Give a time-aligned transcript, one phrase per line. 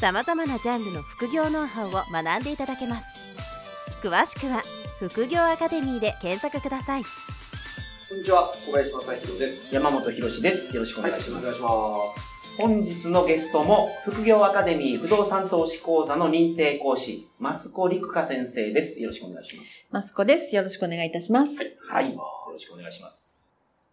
[0.00, 3.06] さまざまなジャンルの副業ノウハウを学んでいただけます
[4.02, 4.62] 詳しくは
[5.00, 7.02] 副業アカデミーで検索ください
[8.08, 9.74] こんにちは、小林正宏です。
[9.74, 10.74] 山本博史です。
[10.74, 11.40] よろしくおはい、願いします。
[11.40, 11.68] お願いしま
[12.06, 12.20] す。
[12.56, 19.02] 本日のゲストも、副業アカデミー不動産投資講座の認定講師、増子陸香先生です。
[19.02, 19.86] よろしくお願いします。
[19.90, 20.56] マスコです。
[20.56, 21.52] よろしくお願いいたします。
[21.90, 22.14] はい。
[22.14, 22.18] よ
[22.50, 23.42] ろしくお願いします。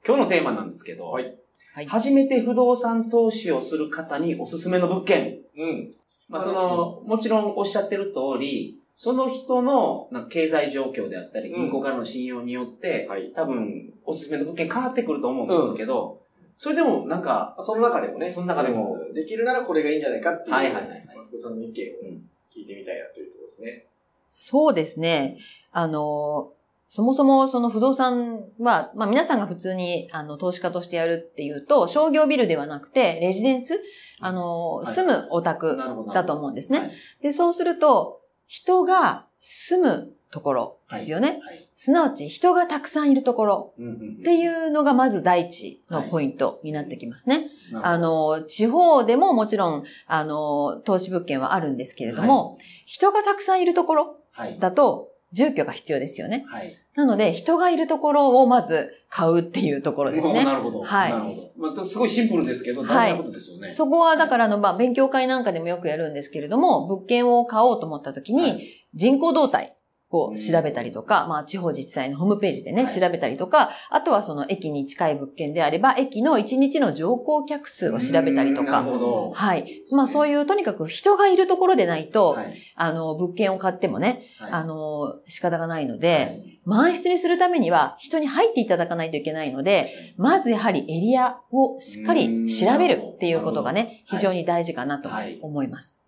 [0.07, 1.35] 今日のテーマなんですけど、はい
[1.73, 5.39] はい初めて不動産投資をする方におすすめの物件。
[5.57, 5.91] うん。
[6.27, 13.31] まあ、その、もちろんおっしゃってる通り、その人の経済状況であったり、うん銀行からの信用によって、はい。
[13.35, 16.21] 多分、おすすめの物件変わってくると思うんですけど、
[16.57, 23.85] それでもなんか、その中でもね、その中でもうんできるならこれがいいんじゃないかっていう、はいはいはいはいマスコさんの意見をうん聞いてみたいなというところですね。
[24.29, 25.37] そうですね。
[25.71, 26.51] あの、
[26.87, 33.81] そもそもその不動産は、まあ皆さんが普通にあの投資家としてやるっていうと、商業ビルではなくて、レジデンス、
[34.19, 35.77] あの、はい住むお宅。
[36.13, 36.79] だと思うんですね。
[36.79, 41.39] はいで、そうすると、人が住むところですよね。
[41.43, 41.67] はい。
[41.75, 47.49] すなわち人がたくさんいるところっていうのがまず第一のポイントになってきますね。
[47.81, 54.59] あの、地方でももちろん、あの、投資物件はあるんですけれども、人がたくさんいるところはい。
[54.59, 56.45] だと、住居が必要ですよね。
[56.47, 56.77] はい。
[56.95, 60.45] なので、人がいるところをまず買うっていうところですね。
[60.45, 60.81] なるほど。
[60.81, 61.51] はいなるほど。
[61.57, 63.71] まあ、すごいシンプルですけど、はい大事なことですよね。
[63.71, 69.74] そこは、だから、あの、まあ、勉強会なんかでもよくやるんですけれども、物件を買おうと思った時に、はい人口動態
[70.11, 72.99] を調べたりとか、まあ、地方自治体のホームページでね、はい。
[72.99, 78.83] 調べたりとか、あとはその駅に近い物件であれば、駅の1日の乗降客数を調べたりとか。
[78.83, 79.83] はい。
[79.91, 82.55] まあ、そういう、とにかく人がいるところでないと、はい。
[82.75, 84.51] あの、物件を買ってもね、はい。
[84.51, 86.59] あの、仕方がないのはで、い。
[86.65, 94.17] 満室にするためには人に入っていただかないといけないので、まずやはりエリアをしっかり調べるっていうことがね、うん。
[94.17, 95.39] 非常に大事かなとはい。
[95.41, 96.04] 思います。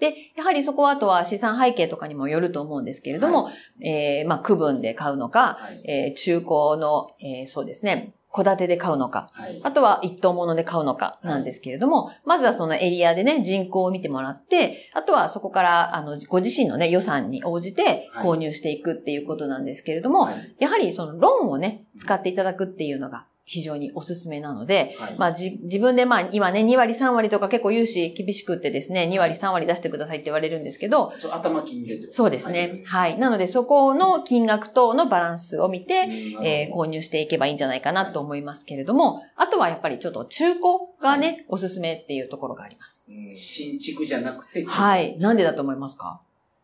[0.00, 3.50] で、やはりそこはあとは資産背景とかにもよると思うんですけれども、
[3.82, 5.80] えーまあ、区分で買うのか、はい。
[5.84, 9.60] えー中古の、えーそうですね、戸建てで買うのか、はい。
[9.62, 25.16] あとは一棟物で買うのかなんですけれども、まずはそのエリアでね、人口を見てもらって、あとはそこから、あの、ご自身のね、予算に応じてはい購入していくっていうことなんですけれども、はいやはりそのローンをね、使っていただくっていうのが非常におすすめなので、はい。
[25.18, 32.84] まあじ、自分でまあ今ね、2割3割とか結構融資厳しくってですね、2割3割出してくださいって言われるんですけど、そう頭金でそうですね。
[32.86, 33.18] はい。
[33.18, 40.62] なのでそこの金額とのバランスを見て、はいえー購入していけばいいんじゃないかなと思いますけれども、あとはやっぱりちょっと中古
[41.02, 43.08] がね、おすすめっていうところがあります。
[43.10, 43.36] うん。
[43.36, 45.18] 新築じゃなくて、はい。
[45.18, 46.20] なんでだと思いますか？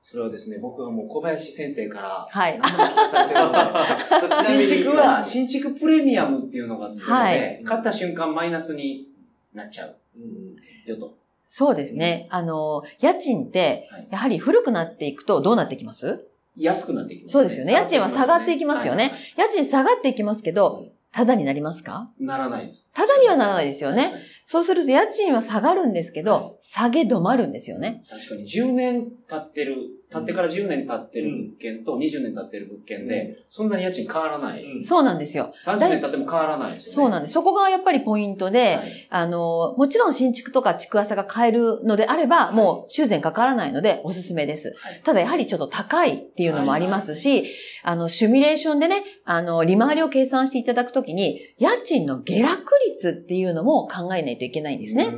[0.09, 2.57] それはですね、僕はもう小林先生から、はい。
[2.61, 9.09] 何度も聞かされてるの新築 は、新築プレミアムっていうのがつくので、はい買った瞬間マイナスに
[9.53, 10.57] なっちゃううん
[10.89, 11.17] よと。
[11.49, 12.29] そうですね。
[12.31, 16.25] あの、家賃ってはい、やはり古くなっていくとどうなってきます？
[16.57, 17.73] 安くなっていきます、そうですよね。
[17.73, 19.09] 家賃は下がっていきますよね。
[19.37, 22.11] はい家賃下がっていきますけど、ただになりますか？
[22.21, 22.93] ならないです。
[22.95, 24.13] ただにはならないですよね。
[24.49, 28.05] そうすると家賃は下がるんですけはいど、下げ止まるんですよね。
[28.09, 29.75] 確かに10年経ってる、
[30.13, 34.63] 経ってから10年経ってる物件と20年経ってる物件で、そんなに家賃変わらない。
[34.63, 35.53] うんそうなんですよ。
[35.65, 36.95] 30年経っても変わらないですよね。
[36.95, 37.35] そうなんです。
[37.35, 44.77] そこがやっぱりポイントで、はいあの、もちろん新築とか築浅が買えるのであれば、もう修繕かからないのでおすすめです。
[44.79, 47.47] はいただやはりちょっと高いっていうのもありますし、
[47.83, 55.09] あの、シミュレーションでね、あの、利回りを計算していただくときに、家賃の下落率っていうのも考えないといけないんですね。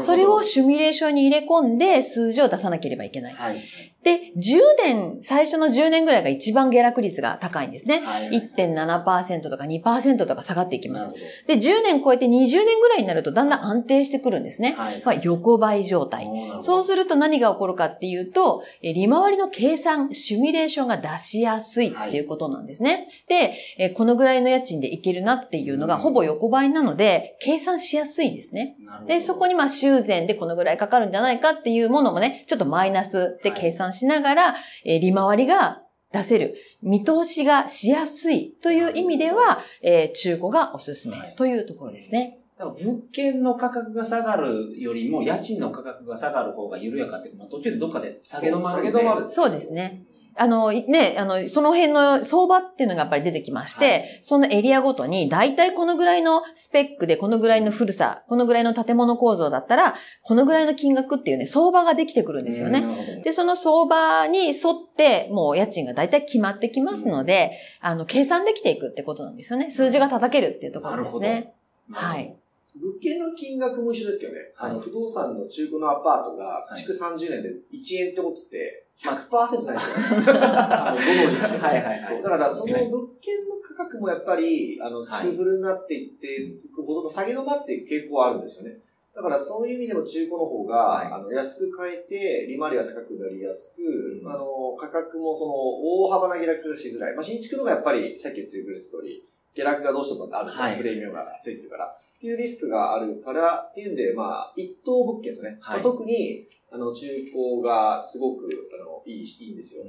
[0.00, 3.34] それをシミュレーションに入れ込んで数字を出さなければいけない。
[3.34, 3.62] はい。
[4.02, 8.02] で、10年、最初の10年ぐらいが一番下落率が高いんですね。
[8.04, 8.50] はい。
[8.56, 11.16] 1.7%とか2%とか下がっていきます。
[11.48, 12.28] で、10年超えて20
[12.64, 14.74] 年ぐらいになるとだんだん安定してくるんですね。
[14.78, 15.02] はい。
[15.04, 16.28] まあ、横ばい状態。
[16.60, 23.08] そうすると何が起こるかっていうと、え利回りの計算、シミュレーションが出しやすいっていうことなんですね。
[23.28, 28.65] で、えこのぐらいの家賃でいけるなっていうのがうんほぼ横ばいなので、計算しやすいんですね。
[29.06, 34.54] で、そこにまあ修繕でこのぐらいかかるんじゃないかっていうものもね、ちょっとマイナスで計算しながら、
[34.84, 35.82] えー利回りが
[36.12, 42.38] 出せる、見通しがしやすいという意味では、えー中古がおすすめというところですね。
[42.58, 48.92] だから物件の価格が下がるよりも、家賃の価格が下がる方が緩やかって、まあ、途中でどっかで下げ止まるんで。
[48.92, 49.30] 下げ止まる。
[49.30, 50.04] そうですね。
[50.38, 63.22] あの、ね、あの、その辺の相場っていうのがやっぱり出てきまして、はいそのエリアごとに、大体このぐらいのスペックで、このぐらいの古さ、このぐらいの建物構造だったら、このぐらいの金額っていうね、相場ができてくるんですよね。
[63.24, 64.54] で、その相場に沿っ
[64.96, 69.70] て、もう家賃が大体決まってきますので、あの、計算できていくってことなんですよね。
[69.70, 71.54] 数字が叩けるっていうところですね。
[71.90, 72.36] はい。
[72.74, 74.38] 物件の金額も一緒ですけどね。
[74.54, 80.26] はいあの、不動産の中古のアパートが、い築30年で1円ってことって、100%ないですよね。
[80.32, 81.64] あの、どの立地でも。
[81.64, 88.78] はいはいはいだから、その物件の価格もやっぱり、あの、はい築古になっていっていくほど、下げ止まっていく傾向はあるんですよね。
[89.14, 93.82] だから、そういう意味でも中古の方が、はいあの、安く買えて、利回りが高くなりやすく、
[94.22, 97.14] うんあの、価格もその、大幅な下落がしづらい。
[97.14, 99.24] まあ、新築のがやっぱり、さっき言ってくれた通り、
[99.56, 101.86] 下落がどうしてもあると、はいプレミアムがついてるから。
[101.86, 105.58] っていうリスクがあるからっていうんで、まあ、一等物件ですね。
[105.60, 109.84] はいまあ特に、あの、中古がすごく、あの、いい、いいんですよ。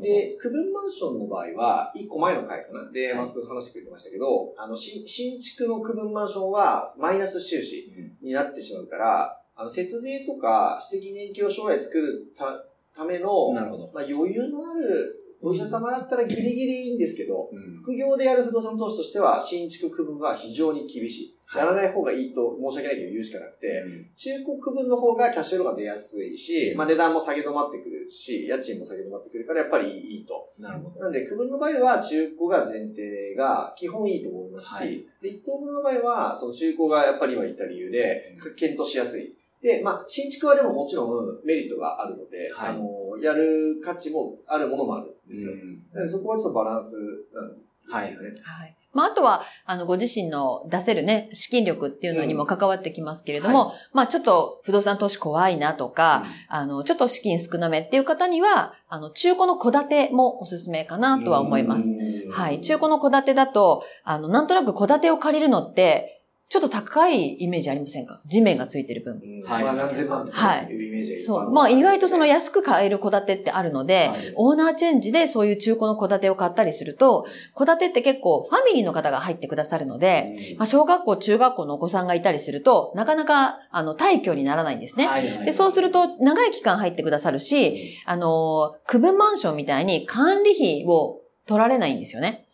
[0.00, 2.90] で、区分マンションの場合は、一個前の回かな。
[2.90, 13.52] で、はいマスク話してくれてましたけど、あの、新新築の区分マンションは、マイナス収支うんになってしまうから、あの、節税とか、私的年金を将来作るたための。
[13.52, 21.36] まあ、余裕のあるお医者様だったらギリギリいいんですけど、うん副業でやる不動産投資としては、新築区分は非常に厳しい。
[21.46, 30.48] はいやらない方がいいと申し訳ないけど言うしかなくて、うん中古区分の方がキャッシュフローが出やすいし、まあ値段も下げ止まってくるし、家賃も下げ止まってくるからやっぱりいいと。
[30.58, 31.00] なるほど。
[31.00, 39.36] なんで、区分の場合は中古が前提が基本いいと思いますし、はいで、一等分の場合は、その中古がやっぱり今言った理由で、検討しやすい。
[39.62, 45.52] で、まあ、新築はでももちろんメリットがあるので、はいあの、やる価値もあるものもあるんですよ。
[45.52, 46.96] うんなのでそこはちょっとバランス
[47.32, 48.40] なんですよね。
[48.42, 48.76] はい。
[48.92, 61.88] まあ、あとは、あの、ご自身の出せるね、資金力っていうのにも関わってきますけれども、はまあ、ちょっと不動産投資怖いなとか、あの、ちょっと資金少なめっていう方には、あの、中古の戸建てもおすすめかなとは思います。
[61.88, 62.60] うんはい。
[62.60, 66.21] 中古の戸建てだと、あの、なんとなく戸建てを借りるのって、
[66.52, 68.20] ちょっと高いイメージありませんか？
[68.26, 69.22] 地面がついてる分。
[69.24, 69.50] うん。
[69.50, 69.64] はい。
[69.64, 70.66] まあ何千万とかい。
[70.70, 71.50] うイメージがそう。
[71.50, 74.32] まあ意外とその安く買える戸建てってあるので、はい。
[74.34, 77.24] オーナーチェンジでそういう中古の戸建てを買ったりすると、
[77.56, 85.06] 戸建てって結構ファミリーの方が入ってくださるので、まあ、小学校、中学校のお子さんがいたりすると、なかなか、あの、退去にならないんですね。
[85.06, 92.44] はいはいで、そうすると、長い期間入ってくださるし、あの、区分マンションみたいに管理費を取られないんですよね。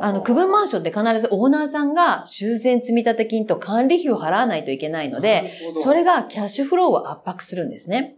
[0.00, 5.52] あの、区分マンションって必ずオーナーさんが修繕積立金と管理費を払わないといけないので、、
[5.82, 8.16] それがキャッシュフローを圧迫するんですね。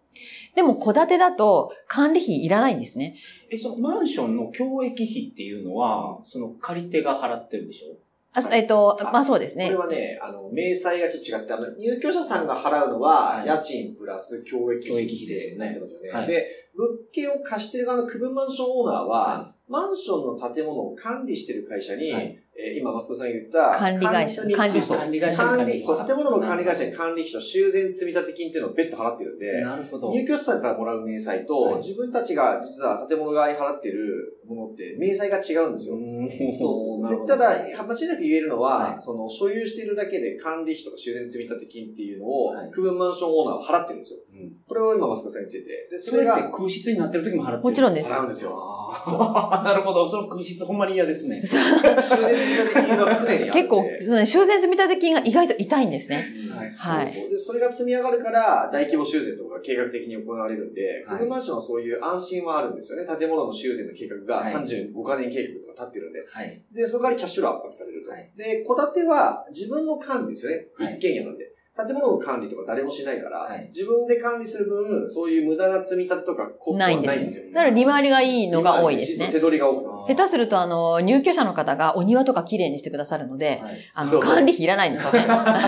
[0.54, 3.16] でも、戸建てだと管理費いらないんですね。
[3.50, 7.96] え、そのマンションの教育費っていうのは、その借り手が払ってるでしょ？
[8.34, 9.66] あえっと、あまあそうですね。
[9.66, 9.78] これ。
[9.78, 13.46] はね、あの、明細がちょっと違って、あの、入居者さんが払うのは、はい。
[13.46, 16.10] 家賃プラス教育費でなってますよね。
[16.10, 16.26] はい。
[16.26, 22.38] で、物件を貸してる側の区分マンションオーナーは、はマンションの建物を管理してる会社に、はい。
[22.56, 24.72] えー今、マスコさんが言った、管理会社管理管
[25.10, 25.42] 理会社。
[25.42, 30.12] に管理、そう、建物の管理会社にな管理費と修繕積立金っていうのを別途払ってるんで、なるほど。
[30.12, 31.76] 入居者さんからもらう明細と、はい。
[31.78, 35.96] 自分たちが実は建物側に払ってるものって明細が違うんですよ。
[35.96, 36.74] そう。
[36.74, 37.38] そうなるほどそう。
[37.38, 39.00] でただ、間違いなく言えるのは、はい。
[39.00, 42.70] その、所有しているだけで管理費とか修繕積立金っていうのを、はい。
[42.70, 44.20] 区分マンションオーナーは払ってるんですよ。
[44.32, 44.52] うん。
[44.68, 45.88] これを今、マスコさん言ってて。
[45.90, 48.12] で、それが、空室になってる時も払ってるもちろんです。
[48.12, 48.73] 払うんですよ。
[49.64, 50.06] なるほど。
[50.06, 51.40] その空室ほんまに嫌ですね。
[51.40, 53.50] 修繕積立金は常に。
[53.50, 56.32] 結構、その修繕積立金が意外と痛いんですね。
[56.48, 63.06] うんはいはいそうそうで、それが積み上がるから、大規模修繕とかが計画的に行われるんで、はい区分マンションはそういう安心はあるんですよね。
[63.06, 66.24] 建物の修繕の計画がはい35カ年計画とか立ってるんで。
[66.26, 66.62] はい。
[66.72, 68.10] で、その代わりキャッシュフロー圧迫されると。
[68.10, 70.68] はいで、戸建ては自分の管理ですよね。
[70.76, 71.43] はい一軒家なんで。
[71.76, 77.16] 建物の管理とか誰もしないから、はい自分で管理する分、そういう無駄な積み立てとかコストはないんですよ。
[77.16, 77.52] ないんですよ。
[77.52, 79.28] だから利回りがいいのが多いですね。
[79.32, 79.93] 手取りが多く。
[80.06, 83.78] 下手すると、あの、入居者の方がお庭とか綺麗にしてくださるので、はい。
[83.94, 85.26] あの、管理費いらないんですよね。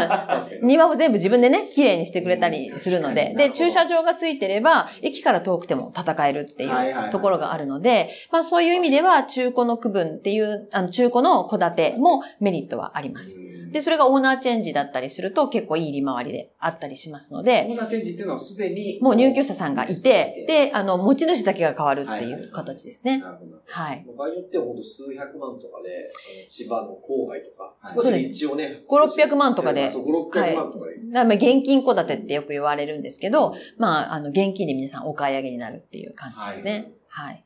[0.63, 6.69] 庭を全部自分でね、綺麗にしてくれたりするので、で、駐車場がついてれば、駅から遠くても戦えるってい
[7.07, 13.43] うところがあるので、まあそういう意味では、中古の区分っていう、あの、中古の戸建てもメリットはあります。
[13.73, 23.25] で、それがオーナーチェンジだったりすると結構いい利回りであったりしますのオで、ーナーチェンジっていうのはすでに、もう入居者さんがいて、で、あの、持ち主だけが変わるっていう形ですね。
[23.67, 24.07] はい。
[24.27, 26.11] 場合によっては本当数百万とかで、
[26.49, 30.97] 千葉の郊外とか、はい少し立地をね、5 600万とかでそう、5、600万とかで。
[30.97, 36.93] だからまあ現金戸建てってよく言われるんですけど、まあ、あの、現金で皆さんお買い上げになるっていう感じですね。
[37.09, 37.45] はい。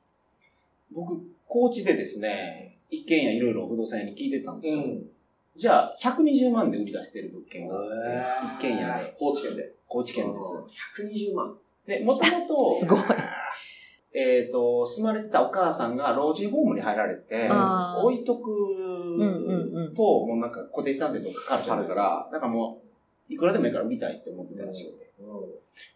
[0.93, 4.83] 僕、高知でですね、一軒家いろいろ不動産屋に聞いてたんですよ。
[4.83, 5.03] うん。
[5.57, 7.77] じゃあ、120万で売り出してる物件が、
[8.59, 9.73] 一軒家で、高知県で。
[9.87, 11.03] 高知県です。
[11.03, 11.55] 120万。
[11.87, 13.01] で、もともと、すごい。
[14.13, 17.49] えっ、と、住まれてたお母さんが老人ホームに入られて、
[18.03, 22.29] 置いとくうんうんうんと、もうなんか固定資産税とかかかるじゃないですか。
[22.33, 22.83] だからも
[23.29, 25.11] う、いくらでもいいから見たいって思ってたらしくて。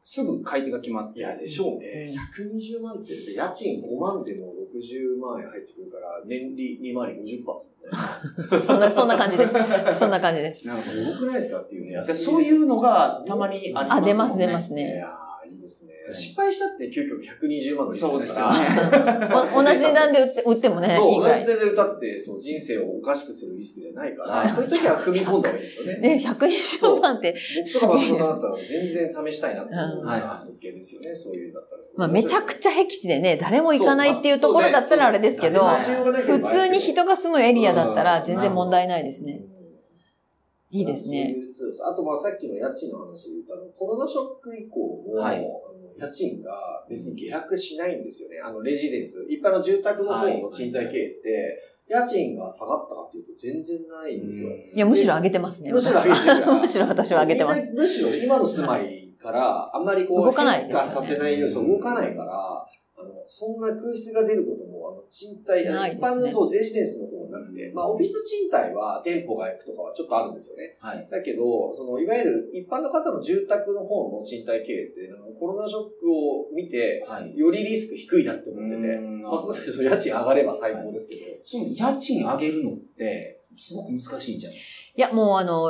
[0.05, 1.19] すぐ買い手が決まって。
[1.19, 2.07] いや、でしょうね。
[2.39, 8.63] 120万って、家賃5万でも60万円入ってくるから、年利2万円50%ですもんね。
[8.63, 9.53] そんな、そんな感じです。
[9.99, 10.69] そんな感じです。
[10.69, 12.07] なるすごくないですかっていうね。
[12.07, 13.91] でそういうのがたまにありますもんね。
[13.91, 15.05] あ、出ます出ますいね。
[15.65, 15.93] ですね。
[16.13, 19.29] 失敗したって究極120万のリスクそうですよだから。
[19.29, 19.35] ね。
[19.57, 21.45] お同じ値段で売って売ってもね、いいそう、ぐらい。
[21.45, 25.97] 同じ手で歌って、そう、人生をおかしくするリスクじゃないから、そういう時は踏み込んだ方がいいですよね。
[25.99, 27.35] ね、120万って、
[27.73, 31.83] 僕とか松本さんだったら全然試したいなって思ううんはい物件ですよね、そういうんだったら。
[31.97, 39.41] まあめちゃくちゃ僻地でね、誰も行かないっていうところだったらあれですけど、普通に人が住むエリアだったらうん全然問題ないですね。
[40.75, 41.37] うんいいですね。
[41.89, 45.41] あと、まあ、さっきの家賃の話で言ったの、コロナショック以降も、はい
[45.97, 48.41] 家賃が別に下落しないんですよね。
[48.45, 49.25] あの、レジデンス。
[49.29, 54.51] 一般の住宅の方の賃貸経営って、家賃が下がったかっていうと全然ないんですよ。
[54.51, 55.73] いや、むしろ上げてますね。
[55.73, 57.73] むしろ上げてる むしろ私は上げてます。
[57.73, 62.67] むしろ今の住まいから、あんまりこう、動かないでさせないように、動かないから、
[62.97, 65.69] あの、そんな空室が出ることも、あの、賃貸、一
[66.01, 67.24] 般のそう、レジデンスの方
[67.75, 70.77] まあ、オフィス賃貸は店舗が行くとかはちょっとあるんですよね。
[70.79, 71.07] はい。
[71.11, 77.37] だけど、その、いわゆる一般の方の住宅の方の賃貸経営って、コロナショックを見て、はい。
[77.37, 84.59] よりリスク低いなって思ってて、うんまあ、その時家賃上がれば最高ですけど、その家賃上げるのって、すごく難しいんじゃない？
[84.59, 85.69] ですいや、もうあの、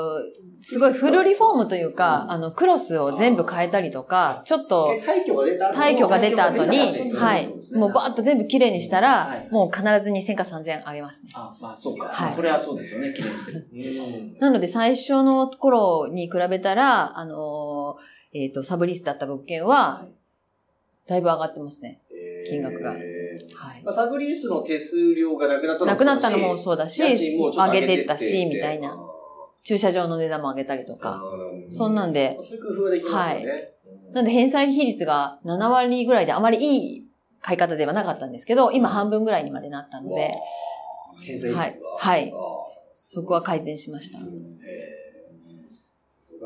[0.60, 11.30] すごいフルリフォームというか、あの、クロスを全部変えたりとか、ちょっと、で退去が出た後退去が出た後に、はい、もうバーッと全部綺麗にしたはい、らもう必ず2000か3000上げますね。
[11.32, 11.40] か。
[11.40, 12.08] あ、まあそうか。
[12.08, 12.32] はい。
[12.32, 13.52] それはそうですよね、綺麗にして。
[13.52, 13.68] る。
[13.72, 14.38] うん。
[14.40, 17.96] なので最初の頃に比べたら、あの、
[18.34, 20.04] えっ、と、サブリースだった物件は、
[21.06, 22.00] だいぶ上がってますね。
[22.46, 22.94] 金額が。
[22.94, 23.23] えー
[23.54, 23.82] はい。
[23.84, 28.98] まあ、サブリースの手数料がなくなったのもなくなったのもうそうだし、家賃もちょっと上上げてったし、みたいな。
[29.62, 31.24] 駐車場の値段も上げたりとか。
[31.70, 33.70] そんなんで、そういう工夫ができますよね。
[34.12, 37.04] なんで返済比率が7割ぐらいであまりいい
[37.40, 40.32] 買い方ではなかったんですけど、今半分ぐらいにまでなったので、
[41.26, 41.60] 返済率が。
[41.60, 41.80] はい。
[41.98, 42.34] はい。
[42.94, 44.18] そこは改善しました。
[44.18, 44.24] だ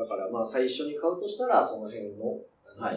[0.05, 2.95] からまあ最初に買うとしたら、その辺の、あのはい。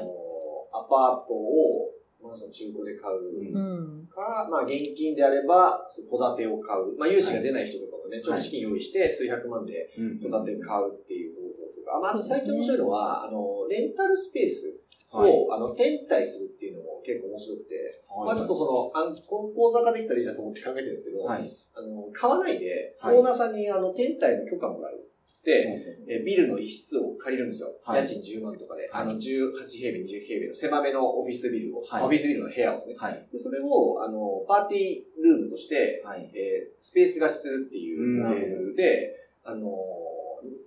[0.73, 1.91] アパートを、
[2.23, 4.07] まあその中古で買ううん。
[4.07, 6.97] か、まあ現金であれば、戸建てを買う。
[6.97, 10.21] まあ融資が出ない人とかもね、ちょっと資金用意して、数百万でうん。
[10.21, 14.73] 戸建て買うっていう方法とか、まああと最近面白いのは、あの、レンタルスペース
[15.11, 15.33] を、はい。
[15.51, 18.27] あの、転貸するっていうのも結構面白くて、はい。
[18.27, 21.51] まあちょっとその、あの講座ができたらいいなと思って考えてるんですけど、はい。
[21.75, 23.17] あの、買わないで、はい。
[23.17, 25.01] オーナーさんにあの、転貸の許可もらう。
[25.45, 27.75] で、えビルの一室を借りるんですよ。
[27.85, 32.95] はい家賃10万とかで、はいあの、18平米、20平米の狭めのオフィスビルを、はいオフィスビルの部屋をですね。
[32.97, 33.27] はい。
[33.33, 36.31] で、それを、あの、パーティールームとして、はい。
[36.35, 39.69] えースペース貸しするっていうモデルで、あの、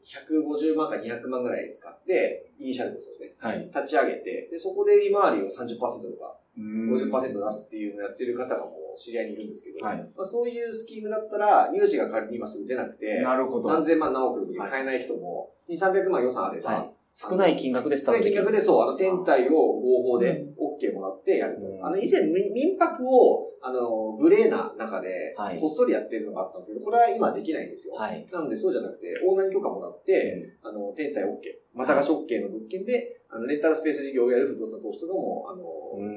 [0.03, 3.33] 150万か200万ぐらい使って、イニシャルコストですね。
[3.37, 3.65] はい。
[3.65, 9.97] 立ち上げて、で、そこで利回りを30%とか、50%50% 出すっていうのをやってる方がもう知り合いにいるんですけど、はい。
[9.97, 13.69] まあ、そういうスキームだったら、融資が仮に今すぐ出なくて、なるほど。
[13.69, 21.65] 何千万何億の時に買えない人も、2、300万予算あれば、はい少ない金額でスタそートできるの金額でそう、あの、天体を合法で OK もらってやると。
[21.65, 27.93] うんあの、以前、民民泊を、あの、グレーな中ではい、こっそりやってるのがあったんですけど、これは今できないんですよ。
[27.93, 28.27] はい。
[28.29, 31.39] なので、そうじゃなくて、オーナーに許可もらって、あの、天体 OK。
[31.73, 35.63] また貸し OK の物件で、あの、レンタルスペース事業をやる不動産投資とかも、あの、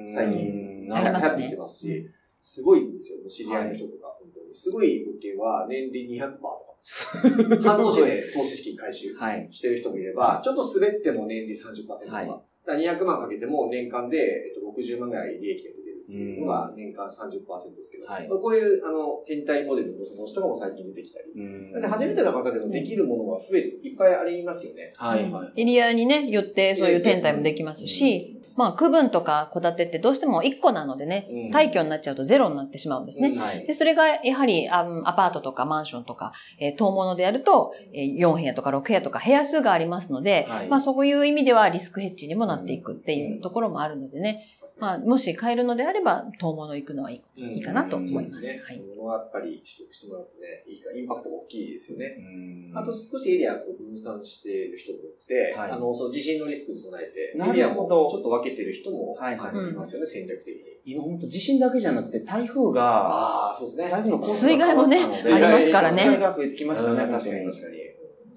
[0.08, 4.52] 最近、流行ってきてますし、すごいんですよ、知り合いの人とか、本当に。
[4.52, 6.67] すごい物件は年利200%とか。
[7.62, 9.48] 半年で投資資金回収はい。
[9.50, 12.16] してる人もいれば、ちょっと滑っても年利30%とか。
[12.16, 12.28] はい
[12.68, 21.32] だから200万かけても年間で、えっと、60万ぐらい利益が出てるっていうのが年間30%ですけど、こういう、あの、天体モデルの投資とかも最近出てきたり。
[21.72, 24.92] なんで初めての方でもできるものが増える、いっぱいありますよね。
[24.96, 25.30] はい。
[25.30, 25.62] はい。
[25.62, 33.28] エリアにね、よってそういう天体もできますし、まあ、区分とか戸建てってどうしても1個なのでね、うん退去になっちゃうとゼロになってしまうんですね。
[33.28, 48.40] うんはいで、それがやはりあのアパートとかマンションとか、えー、遠物でやると、えー4部屋とか6部屋とか部屋数がありますので、はいまあそういう意味ではリスクヘッジにもなっていくっていうところもあるのでね、まあもし買えるのであれば遠物行くのはいいかなと思います。
[48.40, 48.60] ね。
[48.64, 48.80] はい。
[48.98, 52.16] 物はやっぱり取得してもらうとね、いいか、インパクトが大きいですよね。
[52.18, 60.62] うんあと少しエリアをこう分散している人も多くて、はいあの、その地震のリスクに備えて、なるほどエリアもちょっと分けてる人も、はいはいいますよね、戦略的に。
[60.84, 63.90] 今本当地震だけじゃなくて台風が、ああ、そうですね。
[63.90, 67.02] 台風の水害もねありますからね水害が増えてきましたね。
[67.04, 67.76] うん確かに確かに。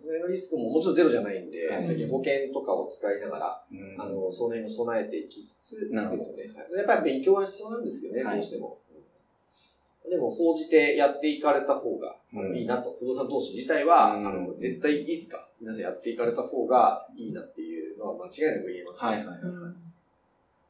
[0.02, 6.44] それのリスクももちろんゼロじゃないんで、はい最近保険とかを使いながら、うんあの、その辺に備えていきつつ、なるほどですよね。
[6.54, 8.78] はいやっぱり勉強は必要なんですよね、はいどうしても。
[10.10, 12.94] でも、総じてやっていかれた方がうんいいなと。
[13.00, 19.10] 不動産投資自体は、うんあの、絶対いつか皆さんやっていかれた方がいいなっていうのは間違いなく言えますね。
[19.10, 19.42] はいはいはい。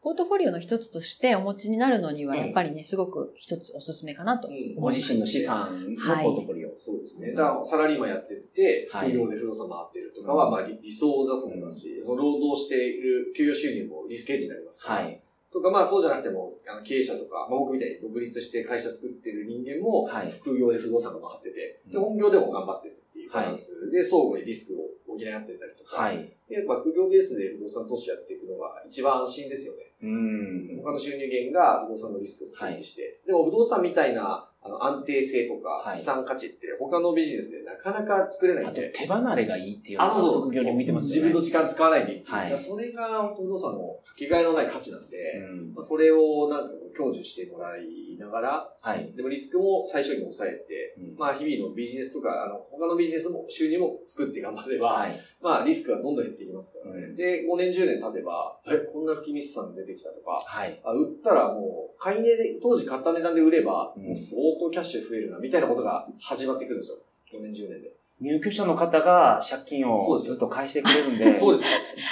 [0.03, 4.81] ポートフォリオの一つとしてお持ちになるのには、やっぱりね、すごく一つおすすめかなと思います。
[4.81, 6.73] ご自身の資産のポートフォリオ。
[6.75, 7.33] そうですね。
[7.33, 15.03] だから、サラリーマンやってて、はい副業で不動産回ってるとかは、まあ理理想だと思いますし、その労働している給与収入もリスクヘッジになりますから。
[15.03, 15.21] はい。
[15.53, 20.31] とか、まあそうじゃなくても、あの経営者とか、まあ僕みたいに独立して会社作ってる人間も、はい。
[20.31, 26.17] 副業で不動産が回ってて、で、うん本業でも頑張ってるっていうバランスで、相互にリスクを補い合ってたりとか、はい。
[26.49, 29.90] でやっぱ副業ベースで不動産投資やっていくのが一番安心ですよね。
[30.03, 30.81] うん。
[30.83, 38.89] 他の収入源が不動産のリスクをヘッジして、でも不動産みたいなあの安定性とかはい資産価値って他のビジネスでなかなか作れないあとんで。
[38.91, 40.41] 手離れがいいっていうのあ、そうそう。
[40.43, 41.29] 副業に見てますよね。
[41.29, 42.23] 自分の時間使わないでいい。
[42.25, 49.13] はいそれが本当不動産のかけがえのない価値なんで、うんまあ、それをなんか享受してもらいながら、はい。
[49.15, 55.19] でもリスクも最小限抑えて、うんまあ日々のビジネスとか、あの、他のビジネスも収入も作って頑張れば、はい。
[55.41, 57.03] まあリスクはどんどん減っていきますからね。
[57.03, 60.81] うんで、5年10年経てば、え、こんな吹きミスさん出てきたとか、はい。
[60.83, 66.97] あ、売ったらもう、買い値で、当時買った値段で売れば、うんもう相当キャッシュ増えるな、みたいなことが始まってくるんですよ。
[67.33, 67.91] 5年10年で。
[68.21, 71.65] 入居者の方が借金をずっと返してくれるんで、 そうです。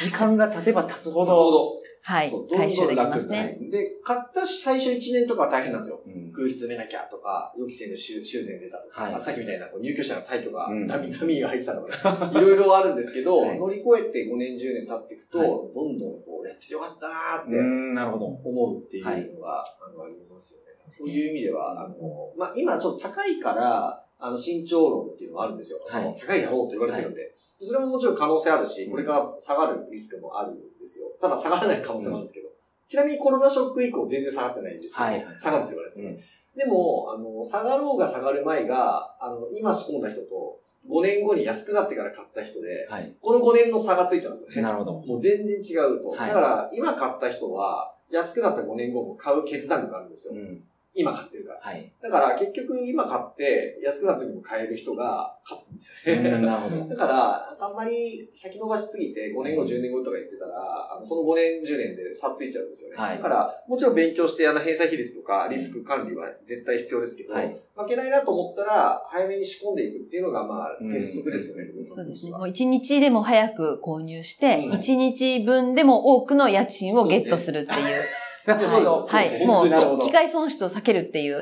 [0.06, 1.80] 時間が経てば経つほど。
[2.02, 2.48] はいそう。
[2.48, 3.38] どん回収できどん楽ますね。
[3.38, 6.02] はいで、買った最初1年とかは大変なんですよ。
[6.06, 18.26] うん空室埋めなきゃとか、予期せぬ修修繕出たとか、はいあさっきみたいなこう入居者の退去がうんダミダミーが入ってたとか、 いろいろあるんですけど、はい乗り越えて5年10年経っていくと、はいどんどんこうやっててよかったなーってうん、なるほど。
[18.26, 20.70] 思うっていうのが、はいあのありますよね。
[20.90, 25.80] そういう意味では、あの、まあ、今ちょっと高いから、あの、慎重論っていうのもあるんですよ。
[25.88, 27.36] はいその高いだろうと言われてるんで。
[27.66, 31.08] それももちろん可能性あるし、これから下がるリスクもあるんですよ。
[31.22, 32.50] ただ下がらない可能性もあるんですけど。
[32.88, 36.20] ちなみにコロナショック以降全然下がってないんですけど、はいはい下がるって言われてる、うん
[36.56, 43.14] でも、あの、下がろうが下がる前が、あの、今仕込んだ人と、5年後に安くなってから買った人で、はい。
[43.22, 44.62] この5年の差がついちゃうんですよね。
[44.62, 44.94] なるほど。
[44.94, 46.10] もう全然違うと。
[46.10, 50.34] はいだから、今買った人は、安くなった5年後も買う決断力があるんですよ。
[50.34, 50.64] うん。
[50.94, 51.60] 今買ってるから。
[51.62, 51.94] はい。
[52.02, 56.38] だから、結局今買って、安くなった時も買える人が勝つんですうよね。
[56.38, 56.88] んなるほど。
[56.90, 62.96] だから、あんまり先延ばしすぎて、5年後、10年後とか言ってたら、あのその5年、10年で差ついちゃうんですよね。
[62.98, 67.60] はいだから、もちろん勉強して、あの、返済比率とか、リスク管理は絶対必要ですけど、はい。
[67.76, 72.32] 負けないなと思ったら、早めに仕込んでいくっていうのが、まあ、うん鉄則ですよね、不動産そうですね。
[72.32, 77.78] もう一日でも早く購入してうん、一、日分でも多くの家賃をゲットするっていう。
[78.56, 79.06] なるほど。
[79.06, 79.46] はい。
[79.46, 81.42] もう、機械損失を避けるっていう。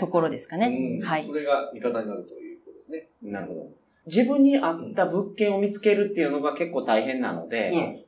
[0.00, 0.98] ところですかね。
[1.00, 1.06] うん。
[1.06, 1.22] はい。
[1.22, 3.08] それが味方になるということですね。
[3.22, 3.66] なるほど。
[4.06, 8.04] 自分に合った物件を見つけるっていうのが結構大変なので、うん。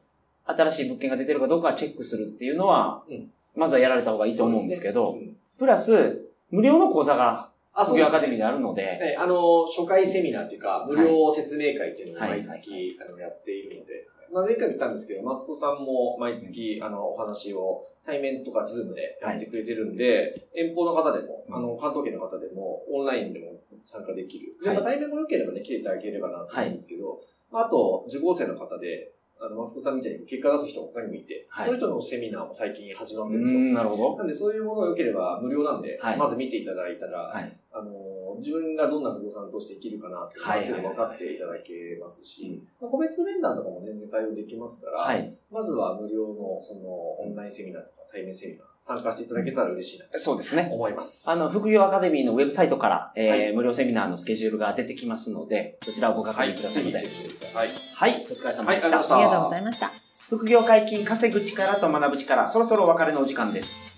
[0.46, 3.30] 新しい物件が出てるかどうかチェックするっていうのは、うん。
[3.54, 5.34] まずはやられた方がいいと思うんですけど、そうですね。
[5.58, 12.42] プラス、無料の講座が、あ、副業アカデミーであるので、はい、あの、初回セミナーっていうか、無料説明会っていうのをはい。
[12.42, 24.56] 毎月、あのやっているので、まあ、前回も言ったんですけど、マスコさんも毎月、あの、お話を対面とか Zoom でやってくれてるんで、遠方の方でも、うんあの、関東圏の方でも、オンラインでも参加できる。
[24.62, 33.60] ではいまあ対面も良ければね、来ていただければなと思うんですけど、まあ、あと、受講生の方で、あの、マスコさんみたいに結果出す人も他にもいて、はいそういう人のセミナーも最近始まっうてるんですよ。
[33.60, 37.38] ん、なるほなんでそういうものが良ければ無料なんで、はいまず見ていただいたら、ど。
[37.38, 37.56] はい。
[37.72, 45.33] あの、自分がどんな不動産投資でいけるかなっていうのが分かっていただけますし、個別面談とかも全然対応できますから、はい。
[45.50, 46.80] まずは無料のその
[47.20, 50.68] オンラインセミナーとか対面セミナー参加していただけたら嬉しいなとそうですね。
[50.72, 51.30] 思います。
[51.30, 56.98] あの、副業アカデミーのウェブサイトから、えーはい無料セミナーのスケジュールが出てきますので、そちらをご確はい、認くださいませ。
[56.98, 57.68] ぜひチェックしてください。
[57.94, 58.64] はい、お疲れ様でした。
[58.64, 59.92] はいありがとうございましたありがとうございました。
[60.28, 63.88] 副業解禁稼ぐ力と学ぶ力、そろそろお別れのお時間です。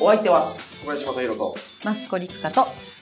[0.00, 1.54] お相手は小林正宏と、
[1.84, 2.66] マスコリクカと、